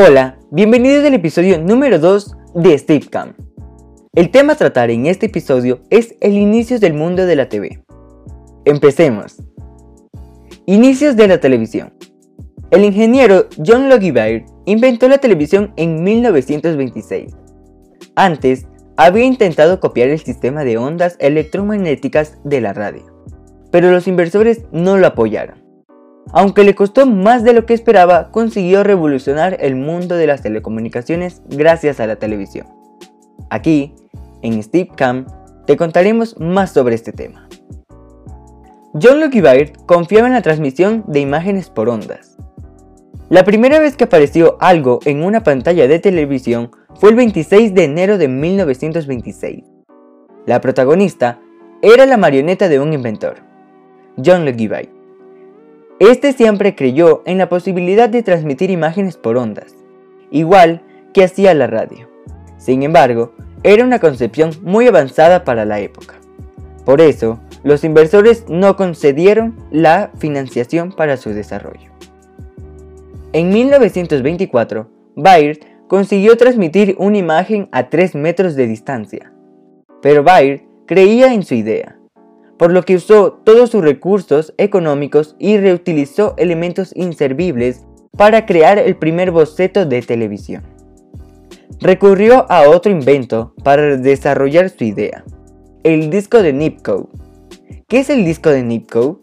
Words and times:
Hola, 0.00 0.38
bienvenidos 0.52 1.04
al 1.04 1.14
episodio 1.14 1.58
número 1.58 1.98
2 1.98 2.36
de 2.54 2.78
Stepcam. 2.78 3.32
El 4.14 4.30
tema 4.30 4.52
a 4.52 4.56
tratar 4.56 4.92
en 4.92 5.06
este 5.06 5.26
episodio 5.26 5.80
es 5.90 6.14
el 6.20 6.34
inicio 6.34 6.78
del 6.78 6.94
mundo 6.94 7.26
de 7.26 7.34
la 7.34 7.48
TV. 7.48 7.82
Empecemos. 8.64 9.42
Inicios 10.66 11.16
de 11.16 11.26
la 11.26 11.40
televisión. 11.40 11.92
El 12.70 12.84
ingeniero 12.84 13.48
John 13.56 13.88
Logie 13.88 14.12
Baird 14.12 14.44
inventó 14.66 15.08
la 15.08 15.18
televisión 15.18 15.72
en 15.74 16.04
1926. 16.04 17.34
Antes, 18.14 18.68
había 18.96 19.24
intentado 19.24 19.80
copiar 19.80 20.10
el 20.10 20.20
sistema 20.20 20.62
de 20.62 20.78
ondas 20.78 21.16
electromagnéticas 21.18 22.38
de 22.44 22.60
la 22.60 22.72
radio, 22.72 23.02
pero 23.72 23.90
los 23.90 24.06
inversores 24.06 24.62
no 24.70 24.96
lo 24.96 25.08
apoyaron. 25.08 25.67
Aunque 26.32 26.64
le 26.64 26.74
costó 26.74 27.06
más 27.06 27.42
de 27.42 27.54
lo 27.54 27.64
que 27.64 27.74
esperaba, 27.74 28.30
consiguió 28.30 28.84
revolucionar 28.84 29.56
el 29.60 29.76
mundo 29.76 30.16
de 30.16 30.26
las 30.26 30.42
telecomunicaciones 30.42 31.42
gracias 31.48 32.00
a 32.00 32.06
la 32.06 32.16
televisión. 32.16 32.66
Aquí, 33.50 33.94
en 34.42 34.62
Steve 34.62 34.90
Cam, 34.94 35.26
te 35.66 35.76
contaremos 35.76 36.38
más 36.38 36.72
sobre 36.72 36.94
este 36.94 37.12
tema. 37.12 37.48
John 39.00 39.20
Logie 39.20 39.42
Baird 39.42 39.72
confiaba 39.86 40.26
en 40.26 40.34
la 40.34 40.42
transmisión 40.42 41.04
de 41.06 41.20
imágenes 41.20 41.70
por 41.70 41.88
ondas. 41.88 42.36
La 43.30 43.44
primera 43.44 43.78
vez 43.78 43.96
que 43.96 44.04
apareció 44.04 44.56
algo 44.60 45.00
en 45.04 45.22
una 45.22 45.42
pantalla 45.42 45.86
de 45.86 45.98
televisión 45.98 46.70
fue 46.94 47.10
el 47.10 47.16
26 47.16 47.74
de 47.74 47.84
enero 47.84 48.18
de 48.18 48.28
1926. 48.28 49.64
La 50.46 50.60
protagonista 50.60 51.38
era 51.82 52.06
la 52.06 52.16
marioneta 52.16 52.68
de 52.68 52.80
un 52.80 52.92
inventor, 52.92 53.36
John 54.16 54.44
Logie 54.46 54.68
Baird. 54.68 54.97
Este 56.00 56.32
siempre 56.32 56.76
creyó 56.76 57.22
en 57.26 57.38
la 57.38 57.48
posibilidad 57.48 58.08
de 58.08 58.22
transmitir 58.22 58.70
imágenes 58.70 59.16
por 59.16 59.36
ondas, 59.36 59.74
igual 60.30 60.82
que 61.12 61.24
hacía 61.24 61.54
la 61.54 61.66
radio. 61.66 62.08
Sin 62.56 62.84
embargo, 62.84 63.32
era 63.64 63.84
una 63.84 63.98
concepción 63.98 64.50
muy 64.62 64.86
avanzada 64.86 65.42
para 65.42 65.64
la 65.64 65.80
época. 65.80 66.14
Por 66.84 67.00
eso, 67.00 67.40
los 67.64 67.82
inversores 67.82 68.44
no 68.48 68.76
concedieron 68.76 69.56
la 69.72 70.12
financiación 70.18 70.92
para 70.92 71.16
su 71.16 71.30
desarrollo. 71.30 71.90
En 73.32 73.50
1924, 73.50 74.88
Baird 75.16 75.58
consiguió 75.88 76.36
transmitir 76.36 76.94
una 76.98 77.18
imagen 77.18 77.68
a 77.72 77.88
3 77.88 78.14
metros 78.14 78.54
de 78.54 78.68
distancia. 78.68 79.32
Pero 80.00 80.22
Baird 80.22 80.62
creía 80.86 81.34
en 81.34 81.42
su 81.42 81.54
idea 81.54 81.97
por 82.58 82.72
lo 82.72 82.82
que 82.82 82.96
usó 82.96 83.32
todos 83.44 83.70
sus 83.70 83.82
recursos 83.82 84.52
económicos 84.58 85.36
y 85.38 85.56
reutilizó 85.58 86.34
elementos 86.36 86.92
inservibles 86.94 87.84
para 88.16 88.46
crear 88.46 88.78
el 88.78 88.96
primer 88.96 89.30
boceto 89.30 89.86
de 89.86 90.02
televisión. 90.02 90.64
Recurrió 91.80 92.50
a 92.50 92.68
otro 92.68 92.90
invento 92.90 93.54
para 93.62 93.96
desarrollar 93.96 94.70
su 94.70 94.84
idea, 94.84 95.24
el 95.84 96.10
disco 96.10 96.42
de 96.42 96.52
Nipkow. 96.52 97.08
¿Qué 97.86 98.00
es 98.00 98.10
el 98.10 98.24
disco 98.24 98.50
de 98.50 98.64
Nipkow? 98.64 99.20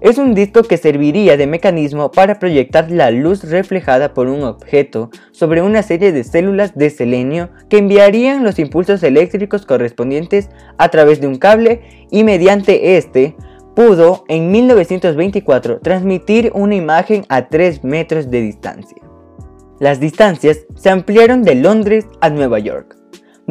Es 0.00 0.16
un 0.16 0.34
disco 0.34 0.62
que 0.62 0.78
serviría 0.78 1.36
de 1.36 1.46
mecanismo 1.46 2.10
para 2.10 2.38
proyectar 2.38 2.90
la 2.90 3.10
luz 3.10 3.44
reflejada 3.44 4.14
por 4.14 4.28
un 4.28 4.44
objeto 4.44 5.10
sobre 5.30 5.60
una 5.60 5.82
serie 5.82 6.10
de 6.10 6.24
células 6.24 6.74
de 6.74 6.88
selenio 6.88 7.50
que 7.68 7.76
enviarían 7.76 8.42
los 8.42 8.58
impulsos 8.58 9.02
eléctricos 9.02 9.66
correspondientes 9.66 10.48
a 10.78 10.88
través 10.88 11.20
de 11.20 11.26
un 11.26 11.36
cable 11.36 11.82
y 12.10 12.24
mediante 12.24 12.96
este 12.96 13.36
pudo 13.76 14.24
en 14.28 14.50
1924 14.50 15.80
transmitir 15.80 16.50
una 16.54 16.76
imagen 16.76 17.26
a 17.28 17.48
3 17.48 17.84
metros 17.84 18.30
de 18.30 18.40
distancia. 18.40 19.02
Las 19.80 20.00
distancias 20.00 20.60
se 20.76 20.88
ampliaron 20.88 21.42
de 21.42 21.56
Londres 21.56 22.06
a 22.22 22.30
Nueva 22.30 22.58
York. 22.58 22.99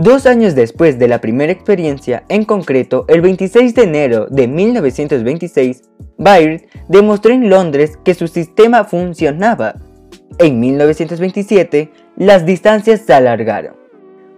Dos 0.01 0.25
años 0.25 0.55
después 0.55 0.97
de 0.97 1.09
la 1.09 1.19
primera 1.19 1.51
experiencia, 1.51 2.23
en 2.29 2.45
concreto 2.45 3.03
el 3.09 3.19
26 3.19 3.75
de 3.75 3.83
enero 3.83 4.27
de 4.29 4.47
1926, 4.47 5.81
Baird 6.17 6.61
demostró 6.87 7.33
en 7.33 7.49
Londres 7.49 7.99
que 8.05 8.13
su 8.13 8.29
sistema 8.29 8.85
funcionaba. 8.85 9.75
En 10.37 10.57
1927, 10.57 11.91
las 12.15 12.45
distancias 12.45 13.01
se 13.05 13.11
alargaron. 13.11 13.75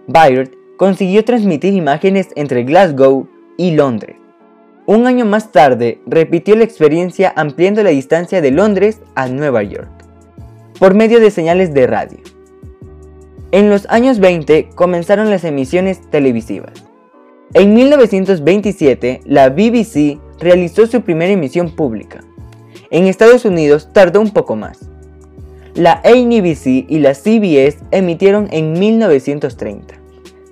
Baird 0.08 0.50
consiguió 0.78 1.24
transmitir 1.24 1.74
imágenes 1.74 2.30
entre 2.34 2.64
Glasgow 2.64 3.28
y 3.56 3.70
Londres. 3.76 4.16
Un 4.86 5.06
año 5.06 5.24
más 5.26 5.52
tarde, 5.52 6.00
repitió 6.06 6.56
la 6.56 6.64
experiencia 6.64 7.32
ampliando 7.36 7.84
la 7.84 7.90
distancia 7.90 8.40
de 8.40 8.50
Londres 8.50 9.00
a 9.14 9.28
Nueva 9.28 9.62
York, 9.62 9.92
por 10.80 10.94
medio 10.94 11.20
de 11.20 11.30
señales 11.30 11.72
de 11.72 11.86
radio. 11.86 12.18
En 13.52 13.68
los 13.68 13.86
años 13.90 14.18
20 14.18 14.70
comenzaron 14.74 15.28
las 15.28 15.44
emisiones 15.44 16.00
televisivas. 16.10 16.72
En 17.52 17.74
1927, 17.74 19.20
la 19.26 19.50
BBC 19.50 20.18
realizó 20.40 20.86
su 20.86 21.02
primera 21.02 21.32
emisión 21.32 21.68
pública. 21.68 22.24
En 22.90 23.06
Estados 23.06 23.44
Unidos 23.44 23.90
tardó 23.92 24.22
un 24.22 24.30
poco 24.30 24.56
más. 24.56 24.88
La 25.74 26.00
NBC 26.02 26.86
y 26.88 26.98
la 27.00 27.12
CBS 27.12 27.76
emitieron 27.90 28.48
en 28.52 28.72
1930. 28.72 29.96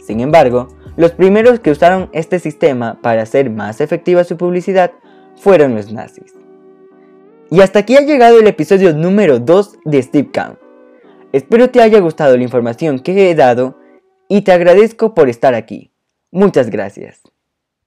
Sin 0.07 0.21
embargo, 0.21 0.69
los 0.99 1.13
primeros 1.13 1.59
que 1.61 1.71
usaron 1.71 2.11
este 2.13 2.39
sistema 2.39 3.01
para 3.01 3.23
hacer 3.23 3.49
más 3.49 3.81
efectiva 3.81 4.25
su 4.25 4.37
publicidad 4.37 4.93
fueron 5.37 5.75
los 5.75 5.91
nazis. 5.91 6.35
Y 7.51 7.63
hasta 7.63 7.79
aquí 7.79 7.97
ha 7.97 8.03
llegado 8.03 8.39
el 8.39 8.47
episodio 8.47 8.93
número 8.93 9.39
2 9.39 9.79
de 9.87 10.03
Steve 10.03 10.29
Count. 10.31 10.60
Espero 11.33 11.71
te 11.71 11.81
haya 11.81 12.01
gustado 12.01 12.37
la 12.37 12.43
información 12.43 12.99
que 12.99 13.31
he 13.31 13.35
dado 13.35 13.79
y 14.29 14.43
te 14.43 14.53
agradezco 14.53 15.15
por 15.15 15.29
estar 15.29 15.55
aquí. 15.55 15.93
Muchas 16.31 16.71
gracias. 16.71 17.23